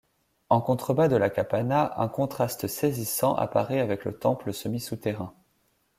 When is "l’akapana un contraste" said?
1.15-2.65